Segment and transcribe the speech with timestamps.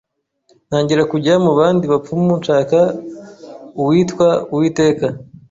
[0.67, 2.79] ntangira kujya mu bandi bapfumu nshaka
[3.81, 5.05] uwitwa uwiteka